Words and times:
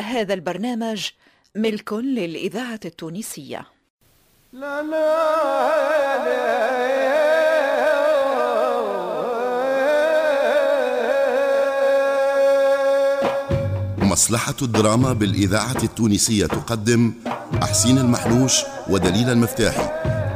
هذا 0.00 0.34
البرنامج 0.34 1.06
ملك 1.54 1.92
للإذاعة 1.92 2.80
التونسية. 2.84 3.66
لا 4.52 4.82
لا 4.82 5.24
مصلحة 13.98 14.54
الدراما 14.62 15.12
بالإذاعة 15.12 15.82
التونسية 15.82 16.46
تقدم 16.46 17.12
أحسين 17.62 17.98
المحلوش 17.98 18.62
ودليل 18.88 19.30
المفتاحي 19.30 19.88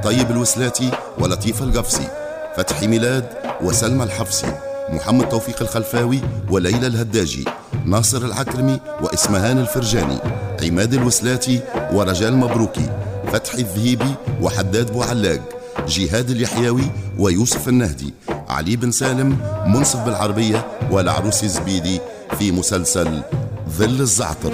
طيب 0.03 0.31
الوسلاتي 0.31 0.91
ولطيف 1.19 1.63
القفصي 1.63 2.09
فتحي 2.57 2.87
ميلاد 2.87 3.39
وسلمى 3.61 4.05
الحفصي 4.05 4.53
محمد 4.89 5.29
توفيق 5.29 5.63
الخلفاوي 5.63 6.21
وليلى 6.51 6.87
الهداجي. 6.87 7.45
ناصر 7.85 8.25
العكرمي 8.25 8.81
وإسمهان 9.01 9.59
الفرجاني 9.59 10.19
عماد 10.63 10.95
الوسلاتي 10.95 11.61
ورجال 11.93 12.37
مبروكي 12.37 12.91
فتحي 13.33 13.59
الذهيبي 13.59 14.15
وحداد 14.43 14.93
بوعلاق 14.93 15.41
جهاد 15.89 16.31
اليحيوي 16.31 16.91
ويوسف 17.19 17.69
النهدي 17.69 18.15
علي 18.49 18.77
بن 18.77 18.91
سالم 18.91 19.39
منصف 19.67 20.01
بالعربية 20.01 20.67
والعروس 20.91 21.45
الزبيدي 21.45 22.01
في 22.39 22.53
مسلسل 22.53 23.23
ظل 23.69 24.01
الزعتر. 24.01 24.53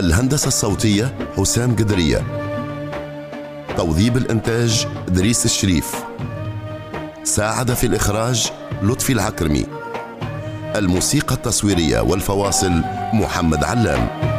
الهندسة 0.00 0.48
الصوتية 0.48 1.14
حسام 1.36 1.76
قدرية. 1.76 2.22
توظيب 3.76 4.16
الإنتاج 4.16 4.86
دريس 5.08 5.44
الشريف. 5.44 5.94
ساعد 7.24 7.74
في 7.74 7.86
الإخراج 7.86 8.50
لطفي 8.82 9.12
العكرمي. 9.12 9.66
الموسيقى 10.76 11.34
التصويرية 11.34 12.00
والفواصل 12.00 12.82
محمد 13.12 13.64
علام. 13.64 14.29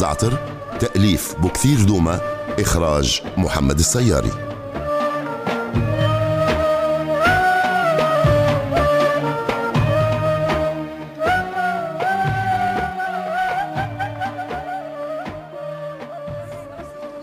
الزعتر 0.00 0.38
تأليف 0.80 1.34
بكثير 1.34 1.82
دوما 1.82 2.20
إخراج 2.58 3.22
محمد 3.36 3.78
السياري. 3.78 4.30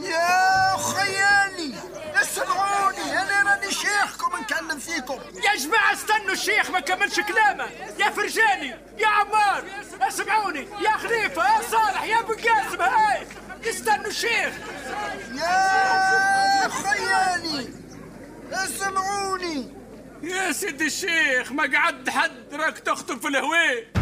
يا 0.02 0.78
خيالي 0.78 1.74
اسمعوني 2.22 3.22
أنا 3.22 3.52
راني 3.52 3.72
شيخكم 3.72 4.32
نكلم 4.42 4.80
فيكم. 4.80 5.20
يا 5.36 5.56
جماعة 5.56 5.94
استنوا 5.94 6.34
الشيخ 6.34 6.70
ما 6.70 6.80
كملش 6.80 7.20
كلامه. 7.20 7.66
يا 8.00 8.10
فرجاني 8.10 8.76
يا 8.98 9.08
عمار 9.08 9.64
اسمعوني 10.02 10.60
يا 10.60 10.98
خليفة 10.98 11.44
يا 11.44 11.62
صالح 11.72 12.04
يا 12.04 12.22
بن 12.22 12.36
قاسم 12.36 12.82
هاي 12.82 13.28
استنوا 13.70 14.08
الشيخ 14.08 14.54
يا 15.36 16.68
خيالي 16.70 17.68
اسمعوني 18.68 19.66
يا 20.24 20.52
سيدي 20.52 20.86
الشيخ 20.86 21.52
ما 21.52 21.64
قعد 21.78 22.10
حد 22.10 22.54
راك 22.54 22.80
تخطب 22.80 23.22
في 23.22 23.28
الهواء. 23.28 23.97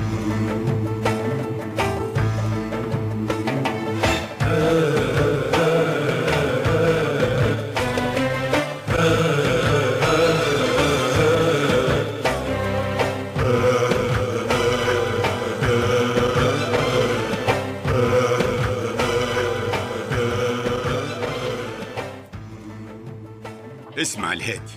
الهادي 24.45 24.73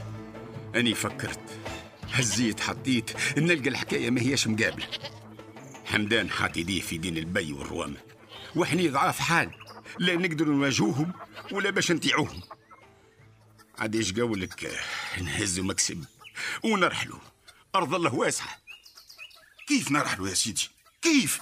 أني 0.74 0.94
فكرت 0.94 1.60
هزيت 2.12 2.60
حطيت 2.60 3.38
نلقى 3.38 3.68
الحكاية 3.68 4.10
ما 4.10 4.20
هيش 4.20 4.46
مقابلة. 4.46 4.86
حمدان 5.84 6.30
حاط 6.30 6.56
يديه 6.56 6.80
في 6.80 6.98
دين 6.98 7.16
البي 7.16 7.52
والروامة 7.52 7.96
وإحنا 8.56 8.90
ضعاف 8.90 9.18
حال 9.18 9.50
لا 9.98 10.14
نقدر 10.14 10.48
نواجهوهم 10.48 11.12
ولا 11.52 11.70
باش 11.70 11.92
نطيعوهم. 11.92 12.40
عاد 13.78 13.94
إيش 13.96 14.12
قولك؟ 14.12 14.80
نهزوا 15.18 15.64
مكسب 15.64 16.04
ونرحلوا 16.64 17.18
أرض 17.74 17.94
الله 17.94 18.14
واسعة. 18.14 18.58
كيف 19.66 19.90
نرحلوا 19.90 20.28
يا 20.28 20.34
سيدي؟ 20.34 20.68
كيف؟ 21.02 21.40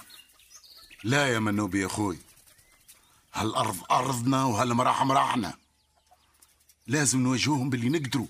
لا 1.03 1.27
يا 1.27 1.39
منوبي 1.39 1.81
يا 1.81 1.85
أخوي. 1.85 2.17
هالأرض 3.33 3.77
أرضنا 3.91 4.43
وهالمراح 4.43 5.03
مراحنا 5.03 5.53
لازم 6.87 7.19
نواجهوهم 7.19 7.69
باللي 7.69 7.89
نقدروا. 7.89 8.27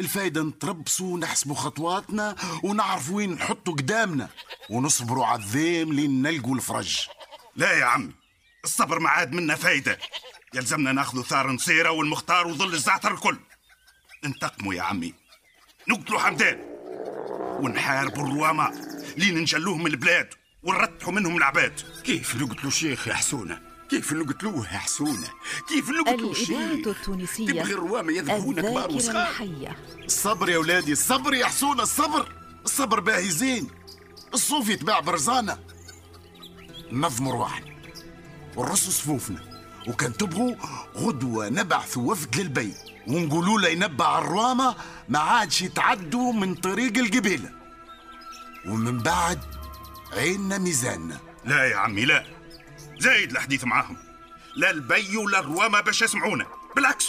الفايدة 0.00 0.42
نتربصوا 0.42 1.14
ونحسبوا 1.14 1.54
خطواتنا 1.54 2.36
ونعرفوا 2.62 3.16
وين 3.16 3.32
نحطوا 3.32 3.74
قدامنا 3.74 4.28
ونصبروا 4.70 5.26
على 5.26 5.42
الذيم 5.42 5.92
لين 5.92 6.22
نلقوا 6.22 6.54
الفرج. 6.54 7.06
لا 7.56 7.72
يا 7.72 7.84
عمي 7.84 8.12
الصبر 8.64 8.98
ما 8.98 9.08
عاد 9.08 9.32
منا 9.32 9.54
فايدة. 9.54 9.98
يلزمنا 10.54 10.92
ناخذ 10.92 11.22
ثار 11.22 11.50
نصيرة 11.50 11.90
والمختار 11.90 12.46
وظل 12.46 12.74
الزعتر 12.74 13.14
الكل. 13.14 13.38
انتقموا 14.24 14.74
يا 14.74 14.82
عمي. 14.82 15.14
نقتلوا 15.88 16.20
حمدان. 16.20 16.58
ونحاربوا 17.60 18.26
الروامة 18.26 18.72
لين 19.16 19.38
نجلوهم 19.38 19.80
من 19.82 19.90
البلاد 19.90 20.34
ونرتحوا 20.62 21.12
منهم 21.12 21.36
العباد. 21.36 21.80
كيف 22.04 22.36
نقتلوا 22.36 22.70
شيخ 22.70 23.08
يا 23.08 23.14
حسونة؟ 23.14 23.73
كيف 23.94 24.12
نقتلوه 24.12 24.72
يا 24.72 24.78
حسونة 24.78 25.28
كيف 25.68 25.90
نقتلوا 25.90 26.32
الإذاعة 26.32 26.72
الشيخ 26.72 26.88
التونسية 26.88 27.46
تبغي 27.46 27.74
الروامة 27.74 28.12
يذبحون 28.12 28.54
كبار 28.54 28.90
وصغار. 28.90 29.28
الحية. 29.28 29.76
الصبر 30.04 30.48
يا 30.48 30.58
ولادي 30.58 30.92
الصبر 30.92 31.34
يا 31.34 31.46
حسونة 31.46 31.82
الصبر 31.82 32.32
الصبر 32.64 33.00
باهي 33.00 33.30
زين 33.30 33.68
الصوف 34.34 34.68
يتباع 34.68 35.00
برزانة. 35.00 35.58
نظموا 36.92 37.32
رواحنا 37.32 37.66
ونرصوا 38.56 38.92
صفوفنا. 38.92 39.54
وكان 39.88 40.16
تبغوا 40.16 40.54
غدوة 40.96 41.48
نبعث 41.48 41.96
وفد 41.96 42.36
للبي 42.36 42.74
ونقولوا 43.08 43.60
له 43.60 43.68
ينبع 43.68 44.18
الروامة 44.18 44.76
ما 45.08 45.18
عادش 45.18 45.62
يتعدوا 45.62 46.32
من 46.32 46.54
طريق 46.54 46.98
القبيلة. 46.98 47.50
ومن 48.66 48.98
بعد 48.98 49.40
عيننا 50.12 50.58
ميزاننا. 50.58 51.18
لا 51.44 51.64
يا 51.64 51.76
عمي 51.76 52.04
لا. 52.04 52.33
زايد 52.98 53.30
الحديث 53.30 53.64
معاهم. 53.64 53.96
لا 54.56 54.70
الباي 54.70 55.16
ولا 55.16 55.38
الروامة 55.38 55.80
باش 55.80 56.02
يسمعونا. 56.02 56.46
بالعكس 56.76 57.08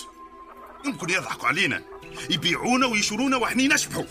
يمكن 0.85 1.09
يضحكوا 1.09 1.47
علينا. 1.47 1.83
يبيعونا 2.29 2.85
ويشرونا 2.87 3.37
وحني 3.37 3.67
نشبحوا. 3.67 4.05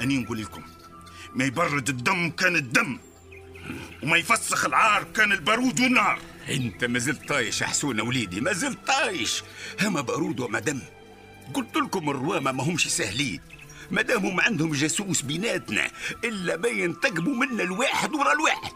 أني 0.00 0.18
نقول 0.18 0.42
لكم 0.42 0.62
ما 1.34 1.44
يبرد 1.44 1.88
الدم 1.88 2.30
كان 2.30 2.56
الدم 2.56 2.98
وما 4.02 4.16
يفسخ 4.16 4.64
العار 4.64 5.04
كان 5.04 5.32
البارود 5.32 5.80
والنار. 5.80 6.18
أنت 6.48 6.84
ما 6.84 6.98
زلت 6.98 7.28
طايش 7.28 7.60
يا 7.60 7.66
حسونة 7.66 8.02
وليدي 8.02 8.40
ما 8.40 8.52
زلت 8.52 8.78
طايش 8.86 9.42
هما 9.80 10.00
بارود 10.00 10.40
وما 10.40 10.58
دم. 10.58 10.80
قلت 11.54 11.76
لكم 11.76 12.10
الروامه 12.10 12.52
ما 12.52 12.62
همش 12.62 12.88
سهلين. 12.88 13.40
ما 13.90 14.02
دامهم 14.02 14.40
عندهم 14.40 14.72
جاسوس 14.72 15.22
بيناتنا 15.22 15.90
إلا 16.24 16.56
ما 16.56 16.68
ينتقموا 16.68 17.34
منا 17.34 17.62
الواحد 17.62 18.14
ورا 18.14 18.32
الواحد. 18.32 18.72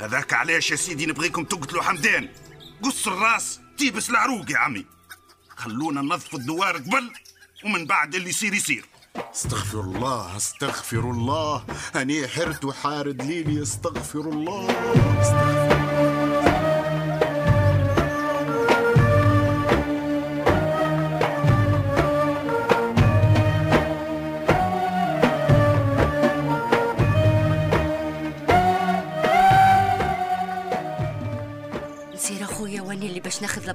هذاك 0.00 0.32
علاش 0.32 0.70
يا 0.70 0.76
سيدي؟ 0.76 1.06
نبغيكم 1.06 1.44
تقتلوا 1.44 1.82
حمدان. 1.82 2.28
قص 2.82 3.08
الراس 3.08 3.60
تيبس 3.78 4.10
العروق 4.10 4.50
يا 4.50 4.58
عمي. 4.58 4.86
خلونا 5.56 6.02
ننظف 6.02 6.34
الدوار 6.34 6.76
قبل 6.76 7.10
ومن 7.64 7.86
بعد 7.86 8.14
اللي 8.14 8.30
يصير 8.30 8.54
يصير. 8.54 8.86
استغفر 9.34 9.80
الله 9.80 10.36
استغفر 10.36 11.10
الله. 11.10 11.64
أني 11.96 12.28
حرت 12.28 12.64
وحارد 12.64 13.22
ليلي 13.22 13.62
استغفر 13.62 14.20
الله. 14.20 14.66
نسير 15.20 15.83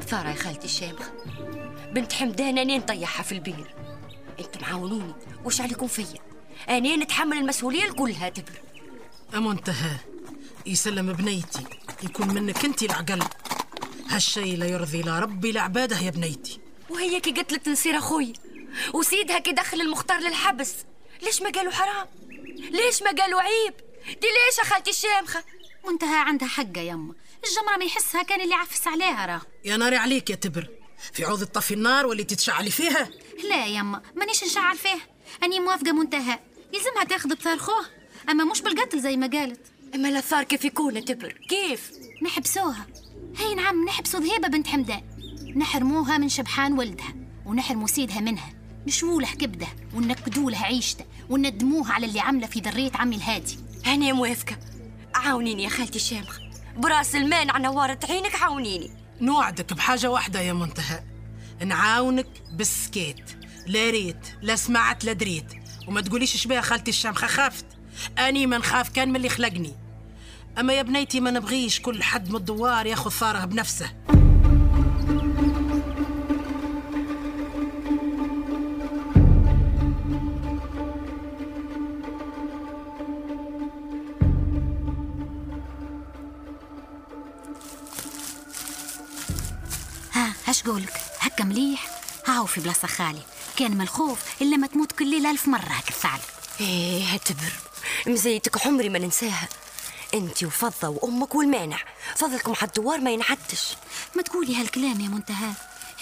البثارة 0.09 0.29
يا 0.29 0.35
خالتي 0.35 0.65
الشامخة 0.65 1.11
بنت 1.91 2.13
حمدان 2.13 2.57
أني 2.57 2.77
نطيحها 2.77 3.23
في 3.23 3.31
البير. 3.31 3.75
أنتم 4.39 4.61
معاونوني 4.61 5.13
وش 5.45 5.61
عليكم 5.61 5.87
فيا؟ 5.87 6.19
أني 6.69 6.97
نتحمل 6.97 7.37
المسؤولية 7.37 7.91
كلها 7.91 8.29
تبر. 8.29 8.61
منتهى 9.33 9.97
يسلم 10.65 11.13
بنيتي 11.13 11.63
يكون 12.03 12.33
منك 12.33 12.65
انت 12.65 12.83
العقل. 12.83 13.23
هالشي 14.09 14.55
لا 14.55 14.65
يرضي 14.65 15.01
لا 15.01 15.19
ربي 15.19 15.51
لا 15.51 15.61
عباده 15.61 15.99
يا 15.99 16.09
بنيتي. 16.09 16.59
وهي 16.89 17.19
كي 17.19 17.31
قتلت 17.31 17.69
نسير 17.69 17.97
اخويا 17.97 18.33
وسيدها 18.93 19.39
كي 19.39 19.51
دخل 19.51 19.81
المختار 19.81 20.19
للحبس. 20.19 20.75
ليش 21.21 21.41
ما 21.41 21.49
قالوا 21.49 21.71
حرام؟ 21.71 22.07
ليش 22.71 23.03
ما 23.03 23.11
قالوا 23.11 23.41
عيب؟ 23.41 23.73
دي 24.05 24.27
ليش 24.27 24.57
يا 24.59 24.63
خالتي 24.63 24.89
الشامخة 24.89 25.43
منتهى 25.87 26.19
عندها 26.19 26.47
حقة 26.47 26.81
يما 26.81 27.13
الجمرة 27.47 27.77
ما 27.77 27.85
يحسها 27.85 28.23
كان 28.23 28.41
اللي 28.41 28.53
عفس 28.53 28.87
عليها 28.87 29.25
راه. 29.25 29.41
يا 29.65 29.77
ناري 29.77 29.95
عليك 29.95 30.29
يا 30.29 30.35
تبر. 30.35 30.69
في 31.13 31.25
عوض 31.25 31.43
تطفي 31.43 31.73
النار 31.73 32.05
واللي 32.05 32.23
تتشعلي 32.23 32.71
فيها. 32.71 33.09
لا 33.49 33.65
يما 33.65 34.01
مانيش 34.15 34.43
نشعل 34.43 34.77
فيه. 34.77 34.99
أني 35.43 35.59
موافقة 35.59 35.91
منتهى. 35.91 36.39
يلزمها 36.73 37.03
تاخذ 37.03 37.29
بثار 37.35 37.57
خوه. 37.57 37.85
أما 38.29 38.43
مش 38.43 38.61
بالقتل 38.61 39.01
زي 39.01 39.17
ما 39.17 39.27
قالت. 39.27 39.59
أما 39.95 40.09
الاثار 40.09 40.43
كيف 40.43 40.65
يكون 40.65 40.95
يا 40.95 41.01
تبر؟ 41.01 41.37
كيف؟ 41.49 41.91
نحبسوها. 42.23 42.87
هي 43.37 43.55
نعم 43.55 43.85
نحبسوا 43.85 44.19
ذهيبة 44.19 44.47
بنت 44.47 44.67
حمدان 44.67 45.03
نحرموها 45.55 46.17
من 46.17 46.29
شبحان 46.29 46.79
ولدها 46.79 47.15
ونحرموا 47.45 47.87
سيدها 47.87 48.19
منها. 48.19 48.53
نشوله 48.87 49.33
كبدة 49.33 49.67
ونكدوا 49.95 50.51
لها 50.51 50.65
عيشته 50.65 51.05
وندموها 51.29 51.93
على 51.93 52.05
اللي 52.05 52.19
عمله 52.19 52.47
في 52.47 52.59
ذرية 52.59 52.91
عمي 52.95 53.15
الهادي. 53.15 53.57
أنا 53.87 54.13
موافقة. 54.13 54.57
عاونيني 55.15 55.63
يا 55.63 55.69
خالتي 55.69 55.95
الشامخة 55.95 56.48
براس 56.79 57.15
المانع 57.15 57.57
نورت 57.57 58.11
عينك 58.11 58.35
عاونيني. 58.35 58.91
نوعدك 59.21 59.73
بحاجة 59.73 60.09
واحدة 60.09 60.39
يا 60.39 60.53
منتهى. 60.53 61.03
نعاونك 61.65 62.27
بالسكيت 62.51 63.31
لا 63.67 63.89
ريت 63.89 64.27
لا 64.41 64.55
سمعت 64.55 65.05
لا 65.05 65.13
دريت. 65.13 65.53
وما 65.87 66.01
تقوليش 66.01 66.37
شبيه 66.37 66.61
خالتي 66.61 66.91
الشامخة 66.91 67.27
خافت. 67.27 67.65
أني 68.17 68.47
ما 68.47 68.57
نخاف 68.57 68.89
كان 68.89 69.09
من 69.09 69.15
اللي 69.15 69.29
خلقني. 69.29 69.73
أما 70.59 70.73
يا 70.73 70.81
بنيتي 70.81 71.19
ما 71.19 71.31
نبغيش 71.31 71.81
كل 71.81 72.03
حد 72.03 72.29
من 72.29 72.35
الدوار 72.35 72.85
ياخذ 72.85 73.09
ثاره 73.09 73.45
بنفسه. 73.45 73.93
هاو 92.49 92.53
في 92.55 92.61
بلاصة 92.61 92.87
خالي 92.87 93.21
كان 93.57 93.71
من 93.71 93.81
الخوف 93.81 94.19
إلا 94.41 94.57
ما 94.57 94.67
تموت 94.67 94.91
كل 94.91 95.07
ليلة 95.07 95.31
ألف 95.31 95.47
مرة 95.47 95.69
هك 95.69 95.89
الثعلب 95.89 96.21
إيه 96.61 97.05
هتبر 97.05 97.53
مزيتك 98.07 98.67
عمري 98.67 98.89
ما 98.89 98.99
ننساها. 98.99 99.47
انت 100.13 100.43
وفضة 100.43 100.87
وأمك 100.87 101.35
والمانع. 101.35 101.77
فضلكم 102.15 102.53
على 102.61 102.67
الدوار 102.67 102.99
ما 102.99 103.11
ينعدش. 103.11 103.75
ما 104.15 104.21
تقولي 104.21 104.55
هالكلام 104.55 104.99
يا 105.01 105.07
منتهى. 105.07 105.51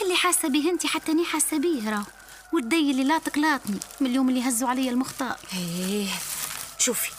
اللي 0.02 0.16
حاسة 0.16 0.48
به 0.50 0.70
انت 0.70 0.86
حتى 0.86 1.12
أني 1.12 1.26
حاسة 1.26 1.58
بيه 1.58 1.90
راه. 1.90 2.06
والدي 2.54 2.92
اللي 2.92 3.04
لا 3.04 3.18
تقلاطني 3.18 3.80
من 4.00 4.08
اليوم 4.08 4.30
اللي 4.30 4.50
هزوا 4.50 4.70
علي 4.70 4.90
المختار. 4.90 5.38
إيه 5.54 6.08
شوفي 6.80 7.12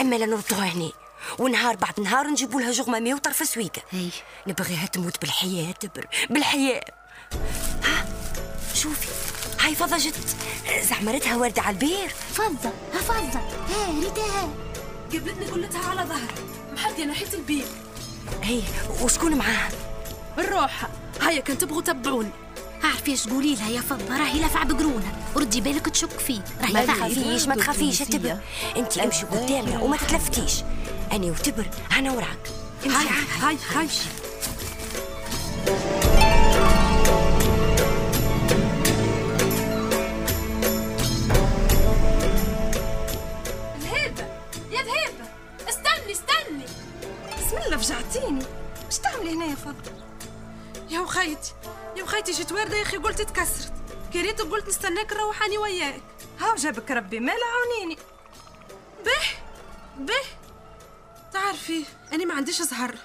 أما 0.00 0.16
لا 0.16 0.26
نردوها 0.26 0.66
هني 0.66 0.92
ونهار 1.38 1.76
بعد 1.76 2.00
نهار 2.00 2.26
نجيبوا 2.26 2.60
لها 2.60 2.72
جغمامية 2.72 3.14
وطرف 3.14 3.48
سويقة. 3.48 3.82
إي. 3.94 4.10
نبغيها 4.46 4.86
تموت 4.86 5.20
بالحياة 5.20 5.72
تبر. 5.72 6.06
بالحياة. 6.30 6.84
ها 7.32 7.71
شوفي. 8.82 9.08
هاي 9.60 9.74
فضة 9.74 9.96
جت 9.96 10.36
زعمرتها 10.82 11.36
واردة 11.36 11.62
على 11.62 11.74
البير. 11.74 12.08
فضة 12.34 12.70
ها 12.94 12.98
فضة 12.98 13.40
ها 13.40 14.00
ريتها 14.00 14.48
قبلتني 15.12 15.46
قلتها 15.46 15.90
على 15.90 16.08
ظهر. 16.08 16.32
محدي 16.72 17.04
ناحية 17.04 17.32
البير. 17.34 17.64
هي 18.42 18.62
وشكون 19.02 19.34
معاها؟ 19.34 19.70
الروحة 20.38 20.88
هيا 21.20 21.40
كان 21.40 21.58
تبغوا 21.58 21.82
تبعوني. 21.82 22.30
عارفة 22.84 23.08
إيش 23.08 23.22
تقولي 23.22 23.54
لها 23.54 23.68
يا 23.68 23.80
فضة. 23.80 24.18
راهي 24.18 24.40
لافعة 24.40 24.64
بقرونها 24.64 25.12
ردي 25.36 25.60
بالك 25.60 25.88
تشك 25.88 26.18
فيه. 26.18 26.40
راهي 26.60 26.72
ما 26.72 26.86
تخافيش 26.86 27.46
ما 27.46 27.54
تخافيش 27.54 28.00
يا 28.00 28.04
تبر. 28.04 28.38
انت 28.76 28.98
امشي 28.98 29.26
قدامنا 29.26 29.82
وما 29.82 29.96
تتلفتيش. 29.96 30.62
أني 31.12 31.30
وتبر 31.30 31.66
أنا 31.92 32.12
وراك. 32.12 32.50
هاي. 32.84 33.06
هاي 33.40 33.56
هاي. 33.74 33.88
يا 51.22 51.26
وخيتي 51.28 51.54
يا 51.96 52.02
وخيتي 52.02 52.32
جيت 52.32 52.52
واردة 52.52 52.76
يا 52.76 52.82
أخي 52.82 52.96
قلت 52.96 53.22
تكسرت. 53.22 53.72
كريت 54.12 54.40
قلت 54.40 54.68
نستناك 54.68 55.12
نروحاني 55.12 55.58
وياك. 55.58 56.02
هاو 56.40 56.54
جابك 56.54 56.90
ربي 56.90 57.20
مالا 57.20 57.46
عاونيني. 57.46 57.98
به 59.04 59.38
به. 59.96 60.22
تعرفي 61.32 61.84
أنا 62.12 62.24
ما 62.24 62.34
عنديش 62.34 62.62
زهر. 62.62 62.96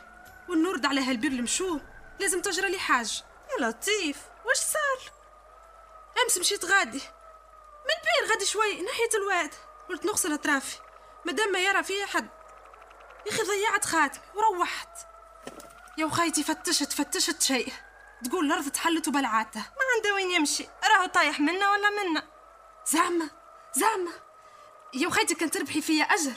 والنور 0.50 0.82
على 0.86 1.02
هالبير 1.02 1.32
المشوه 1.32 1.82
لازم 2.20 2.42
تجرى 2.42 2.72
لي 2.72 2.80
حاجة 2.80 3.24
يا 3.52 3.68
لطيف 3.68 4.18
واش 4.46 4.58
صار؟ 4.58 5.14
أمس 6.24 6.38
مشيت 6.38 6.66
غادي. 6.66 7.02
من 7.88 7.96
بير 8.04 8.32
غادي 8.32 8.46
شوي 8.46 8.82
ناحية 8.82 9.10
الواد. 9.16 9.54
قلت 9.90 10.06
نغسل 10.06 10.34
أطرافي. 10.34 10.78
مادام 11.26 11.52
ما 11.52 11.60
يرى 11.60 11.84
فيا 11.84 12.06
حد. 12.06 12.30
يا 13.26 13.32
أخي 13.32 13.44
ضيعت 13.44 13.86
خاتمي 13.86 14.24
وروحت. 14.36 14.98
يا 15.98 16.06
وخيتي 16.06 16.44
فتشت 16.44 16.94
فتشت 16.94 17.42
شيء. 17.42 17.74
تقول 18.26 18.46
الأرض 18.46 18.70
تحلت 18.70 19.08
وبلعاتها. 19.08 19.62
ما 19.62 19.84
عنده 19.96 20.16
وين 20.16 20.32
يمشي. 20.32 20.68
راهو 20.84 21.06
طايح 21.06 21.40
منا 21.40 21.72
ولا 21.72 21.90
منا؟ 21.90 22.24
زعما 22.86 23.30
زعما 23.74 24.12
يا 24.94 25.08
وخيتي 25.08 25.36
كان 25.36 25.52
تربحي 25.52 25.82
فيا 25.82 26.04
أجر. 26.04 26.34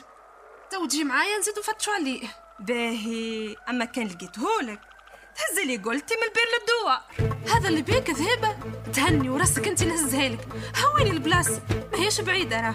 تو 0.71 0.87
تجي 0.87 1.05
معايا 1.05 1.39
نزيد 1.39 1.59
نفتشوا 1.59 1.95
عليه. 1.95 2.29
باهي 2.61 3.57
أما 3.69 3.85
كان 3.85 4.07
لقيتهولك 4.07 4.81
تهزي 5.37 5.65
لي 5.67 5.77
قلتي 5.77 6.15
من 6.15 6.23
البير 6.29 6.47
للدواء. 6.53 7.03
هذا 7.55 7.69
اللي 7.69 7.83
بيك 7.83 8.11
ذهبة. 8.11 8.57
تهني 8.95 9.31
وراسك 9.31 9.69
انت 9.69 9.83
نهزها 9.83 10.29
لك. 10.29 10.49
هويني 10.85 11.11
البلاصة 11.11 11.61
ما 11.93 11.99
هيش 11.99 12.21
بعيدة 12.21 12.61
راه 12.61 12.75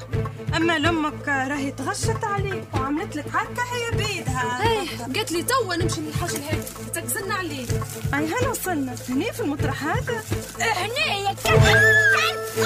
أما 0.58 0.80
لأمك 0.80 1.28
راهي 1.28 1.72
تغشت 1.72 2.24
عليك 2.24 2.64
وعملت 2.74 3.16
لك 3.16 3.26
هكا 3.28 3.62
هي 3.62 3.92
بيدها. 3.92 4.64
إيه 4.64 4.88
قالت 5.16 5.32
لي 5.32 5.44
توا 5.44 5.76
نمشي 5.76 6.02
للحاج 6.02 6.36
الهادي 6.36 6.62
تكسلنا 6.94 7.36
عليه 7.36 7.66
أي 8.14 8.28
هلا 8.28 8.50
وصلنا. 8.50 8.96
هني 9.10 9.34
في 9.34 9.40
المطرح 9.40 9.84
هذا؟ 9.84 10.24
هنا 10.60 11.06
يا 11.06 11.36
ها 11.46 12.66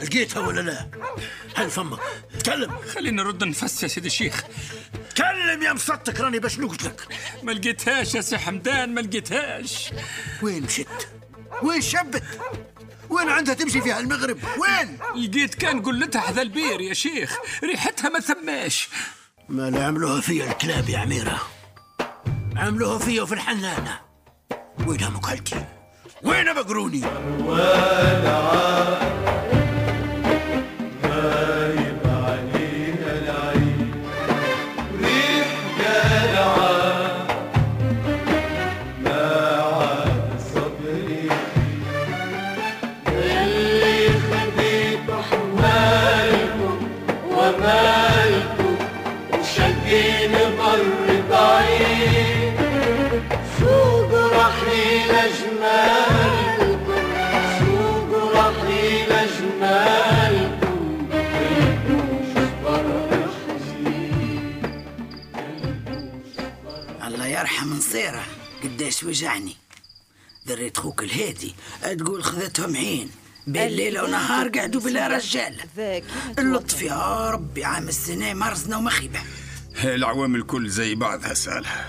لقيتها 0.00 0.40
ولا 0.40 0.60
لا؟ 0.60 0.88
هل 1.56 1.70
فمك؟ 1.70 1.98
تكلم. 2.38 2.78
خلينا 2.94 3.22
نرد 3.22 3.44
نفس 3.44 3.82
يا 3.82 3.88
سيدي 3.88 4.06
الشيخ. 4.06 4.44
تكلم 5.10 5.62
يا 5.62 5.72
مسطك 5.72 6.20
راني 6.20 6.38
باش 6.38 6.58
نقتلك 6.58 7.00
ما 7.42 7.52
لقيتهاش 7.52 8.14
يا 8.14 8.20
سي 8.20 8.38
حمدان 8.38 8.94
ما 8.94 9.00
لقيتهاش. 9.00 9.90
وين 10.42 10.62
مشيت؟ 10.62 10.88
وين 11.62 11.80
شبت؟ 11.80 12.22
وين 13.10 13.28
عندها 13.28 13.54
تمشي 13.54 13.80
فيها 13.80 14.00
المغرب؟ 14.00 14.38
وين؟ 14.58 14.98
لقيت 15.24 15.54
كان 15.54 15.82
قلتها 15.82 16.20
حذا 16.20 16.42
البير 16.42 16.80
يا 16.80 16.94
شيخ. 16.94 17.38
ريحتها 17.64 18.08
ما 18.08 18.20
ثماش. 18.20 18.88
ما 19.48 19.68
اللي 19.68 19.80
عملوها 19.80 20.20
فيا 20.20 20.52
الكلاب 20.52 20.88
يا 20.88 20.98
عميرة. 20.98 21.42
عملوها 22.56 22.98
فيا 22.98 23.22
وفي 23.22 23.34
الحنانة. 23.34 24.00
وينها 24.86 25.08
مكالتي 25.08 25.64
وين 26.22 26.54
بقروني 26.54 27.02
ومالكم 27.40 29.37
يرحم 67.28 67.74
نصيره 67.74 68.26
قديش 68.64 69.04
وجعني. 69.04 69.56
ذريت 70.48 70.76
خوك 70.76 71.02
الهادي 71.02 71.54
تقول 71.98 72.24
خذتهم 72.24 72.76
عين. 72.76 73.10
بين 73.46 73.66
ليلة 73.66 74.04
ونهار 74.04 74.48
قعدوا 74.48 74.80
بلا 74.80 75.08
رجال. 75.08 75.56
اللطف 76.38 76.82
يا 76.82 77.30
ربي 77.30 77.64
عام 77.64 77.88
السنة 77.88 78.34
مرزنا 78.34 78.76
ومخيبة 78.76 79.20
العوام 79.84 80.34
الكل 80.34 80.68
زي 80.68 80.94
بعضها 80.94 81.34
سالها. 81.34 81.86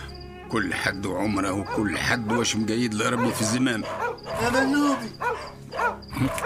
كل 0.52 0.74
حد 0.74 1.06
وعمره 1.06 1.52
وكل 1.52 1.98
حد 1.98 2.32
واش 2.32 2.56
مقيد 2.56 2.94
لربي 2.94 3.34
في 3.34 3.42
الزمام 3.42 3.84
يا 4.42 4.50
منوبي. 4.50 5.10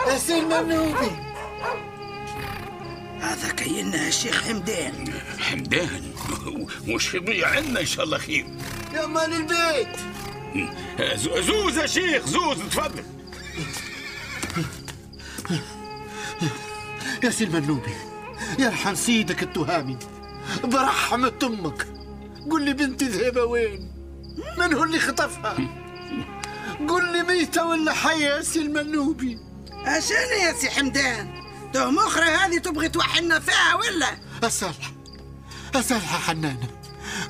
يا 0.08 0.18
سي 0.18 0.40
المنوبي 0.40 1.12
هذا 3.22 3.52
كينا 3.58 4.08
الشيخ 4.08 4.44
حمدان. 4.44 5.14
حمدان؟ 5.40 6.12
وش 6.90 7.14
يضيع 7.14 7.50
عندنا 7.50 7.80
إن 7.80 7.86
شاء 7.86 8.06
الله 8.06 8.18
خير. 8.18 8.46
يا 8.94 9.06
مال 9.06 9.34
البيت 9.34 9.98
زوز 11.16 11.78
يا 11.78 11.86
شيخ 11.86 12.26
زوز 12.26 12.58
تفضل. 12.58 13.04
يا 17.24 17.30
سي 17.30 17.44
المنوبي 17.44 17.96
يرحم 18.60 18.96
سيدك 18.96 19.44
التهامي 19.44 19.98
برحمة 20.64 21.34
أمك 21.44 21.88
قل 22.52 22.62
لي 22.66 22.74
بنتي 22.74 23.06
ذهبة 23.06 23.44
وين؟ 23.44 23.92
من 24.58 24.74
هو 24.74 24.84
اللي 24.84 25.00
خطفها؟ 25.00 25.56
قل 26.90 27.14
لي 27.14 27.24
ميتة 27.24 27.66
ولا 27.66 27.94
حية 27.94 28.26
يا 28.26 28.42
سي 28.42 28.60
المنوبي؟ 28.62 29.40
عشان 29.72 30.40
يا 30.42 30.54
سي 30.54 30.70
حمدان؟ 30.70 31.44
تو 31.74 31.92
مخرة 31.92 32.26
هذه 32.26 32.58
تبغي 32.58 32.90
توحلنا 32.90 33.40
فيها 33.40 33.76
ولا؟ 33.76 34.18
أصالح 34.44 34.92
أصالح 35.76 36.28
حنانة. 36.28 36.68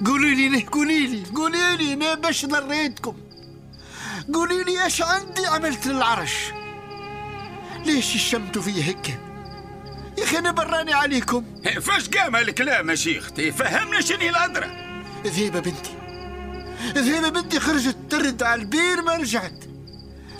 قولي 0.06 0.36
لي 0.36 0.50
ليه 0.50 0.66
قولي 0.72 1.08
لي 1.08 1.24
قولي 1.36 1.78
لي 1.78 1.94
أنا 1.94 2.14
باش 2.14 2.46
ضريتكم 2.46 3.16
قولي 4.34 4.64
لي 4.64 4.84
إيش 4.84 5.02
عندي 5.02 5.46
عملت 5.48 5.88
للعرش؟ 5.88 6.34
ليش 7.86 8.30
شمتوا 8.32 8.62
في 8.62 8.84
هيك؟ 8.84 9.20
يا 10.18 10.24
أخي 10.24 10.38
أنا 10.38 10.52
براني 10.52 10.94
عليكم. 10.94 11.46
فاش 11.82 12.10
قام 12.10 12.36
هالكلام 12.36 12.90
يا 12.90 12.96
شيخ؟ 12.96 13.32
تفهمنا 13.32 14.02
شنو 14.02 14.30
الأدرى؟ 14.30 14.68
ذهيبة 15.26 15.60
بنتي 15.60 15.98
ذهيبة 16.96 17.30
بنتي 17.30 17.60
خرجت 17.60 17.98
ترد 18.10 18.44
على 18.44 18.62
البير 18.62 19.02
ما 19.02 19.16
رجعت. 19.16 19.64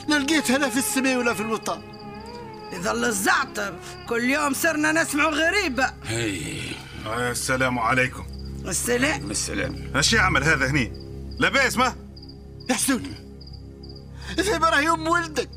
لا 0.08 0.16
لقيتها 0.16 0.58
لا 0.58 0.70
في 0.70 0.78
السماء 0.78 1.18
ولا 1.18 1.34
في 1.34 1.42
الوطن. 1.42 1.82
يظل 2.74 3.06
الزعتر 3.06 3.76
كل 4.10 4.24
يوم 4.24 4.54
صرنا 4.54 4.92
نسمع 4.92 5.30
غريبة. 5.30 5.94
السلام 7.08 7.80
عليكم. 7.80 8.24
السلام. 8.68 9.32
السلام. 9.32 9.92
إيش 9.96 10.14
يعمل 10.14 10.44
هذا 10.44 10.68
هني؟ 10.68 10.94
لاباس 11.40 11.78
ما؟ 11.78 11.96
يحسوني 12.70 13.14
ذهيبة 14.38 14.70
راهي 14.70 14.90
أم 14.90 15.08
ولدك. 15.08 15.50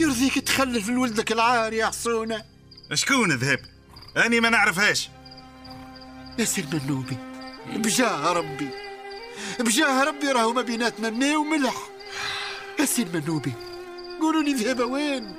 يرضيك 0.00 0.38
تخلف 0.38 0.88
لولدك 0.88 1.32
العار 1.32 1.72
يا 1.72 1.86
حصونة. 1.86 2.44
شكون 2.94 3.32
ذهب؟ 3.32 3.60
أني 4.16 4.40
ما 4.40 4.50
نعرفهاش. 4.50 5.10
يا 6.38 6.44
سي 6.44 6.60
المنوبي 6.60 7.16
بجاه 7.76 8.32
ربي. 8.32 8.68
بجاه 9.60 10.04
ربي 10.04 10.32
راهو 10.32 10.52
ما 10.52 10.62
بيناتنا 10.62 11.10
ماء 11.10 11.36
وملح. 11.36 11.76
يا 12.80 12.84
سي 12.84 13.02
المنوبي 13.02 13.52
قولوا 14.20 14.42
لي 14.42 14.52
ذهبة 14.52 14.84
وين؟ 14.84 15.34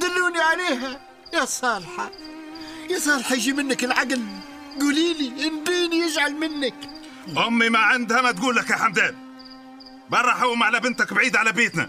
دلوني 0.00 0.38
عليها. 0.38 1.00
يا 1.34 1.44
صالحة 1.44 2.10
يا 2.90 2.98
صالحة 2.98 3.34
يجي 3.34 3.52
منك 3.52 3.84
العقل. 3.84 4.22
قولي 4.80 5.14
لي 5.14 5.50
نبيني 5.50 5.96
يجعل 5.96 6.34
منك. 6.34 6.74
أمي 7.46 7.68
ما 7.68 7.78
عندها 7.78 8.22
ما 8.22 8.32
تقول 8.32 8.56
لك 8.56 8.70
يا 8.70 8.76
حمدان. 8.76 9.14
برا 10.10 10.32
حوم 10.32 10.62
على 10.62 10.80
بنتك 10.80 11.12
بعيد 11.14 11.36
على 11.36 11.52
بيتنا. 11.52 11.88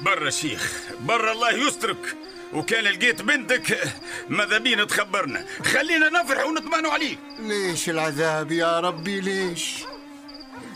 برا 0.00 0.30
شيخ 0.30 0.72
برا 1.00 1.32
الله 1.32 1.50
يسترك. 1.50 2.16
وكان 2.52 2.84
لقيت 2.84 3.22
بنتك 3.22 3.92
ماذا 4.28 4.58
بينا 4.58 4.84
تخبرنا؟ 4.84 5.44
خلينا 5.64 6.08
نفرح 6.08 6.44
ونطمئنوا 6.44 6.92
عليك. 6.92 7.18
ليش 7.38 7.90
العذاب 7.90 8.52
يا 8.52 8.80
ربي؟ 8.80 9.20
ليش؟ 9.20 9.84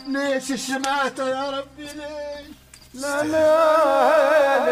ليش 0.07 0.51
الشماتة 0.51 1.29
يا 1.29 1.49
ربي؟ 1.49 1.83
ليش؟ 1.83 2.47
لا 2.93 3.23
لا. 3.23 4.65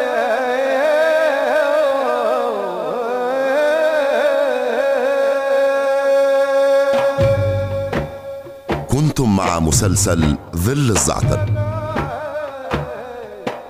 كنتم 9.14 9.36
مع 9.36 9.60
مسلسل 9.60 10.36
ظل 10.56 10.92
الزعتر. 10.92 11.46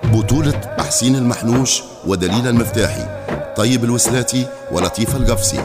بطولة 0.04 0.62
حسين 0.80 1.16
المحنوش 1.16 1.82
ودليل 2.08 2.48
المفتاحي 2.48 3.06
طيب 3.58 3.84
الوسلاتي 3.84 4.48
ولطيف 4.72 5.16
القفصي 5.16 5.60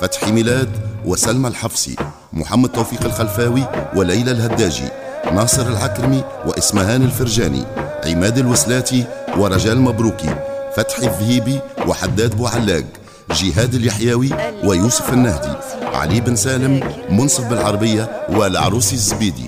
فتحي 0.00 0.32
ميلاد 0.32 0.68
وسلمى 1.04 1.48
الحفصي 1.48 1.96
محمد 2.32 2.68
توفيق 2.68 3.04
الخلفاوي 3.04 3.64
وليلى 3.96 4.30
الهداجي 4.30 4.88
ناصر 5.32 5.66
العكرمي 5.66 6.24
وإسمهان 6.46 7.02
الفرجاني 7.02 7.64
عماد 8.06 8.38
الوسلاتي 8.38 9.04
ورجال 9.38 9.80
مبروكي 9.80 10.34
فتحي 10.76 11.06
الذهيبي 11.06 11.60
وحداد 11.86 12.34
بوعلاق 12.36 12.84
جهاد 13.30 13.74
اليحيوي 13.74 14.28
ويوسف 14.64 15.12
النهدي 15.12 15.56
علي 15.94 16.20
بن 16.20 16.36
سالم 16.36 16.80
منصف 17.10 17.48
بالعربية 17.48 18.26
والعروسي 18.28 18.94
الزبيدي. 18.94 19.46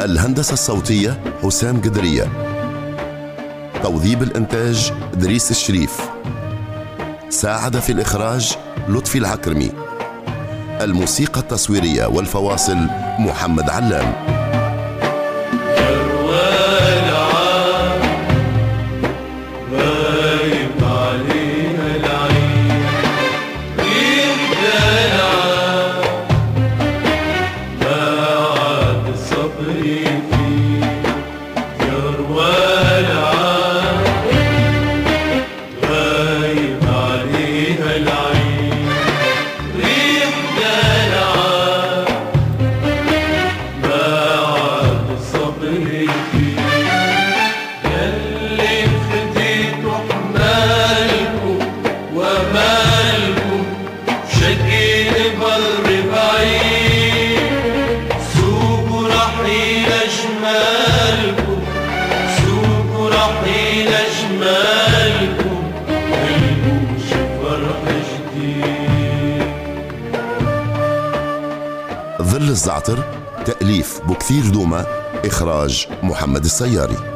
الهندسة 0.00 0.52
الصوتية 0.52 1.20
حسام 1.42 1.80
قدرية. 1.80 2.28
توظيب 3.82 4.22
الإنتاج 4.22 4.92
دريس 5.14 5.50
الشريف. 5.50 6.11
ساعد 7.32 7.76
في 7.76 7.92
الإخراج 7.92 8.56
لطفي 8.88 9.18
العكرمي. 9.18 9.72
الموسيقى 10.80 11.40
التصويرية 11.40 12.06
والفواصل 12.06 12.76
محمد 13.18 13.70
علام. 13.70 14.41
الزعتر 72.72 73.04
تأليف 73.46 74.00
بكثير 74.00 74.48
دوما 74.48 74.86
إخراج 75.24 75.88
محمد 76.02 76.44
السياري. 76.44 77.11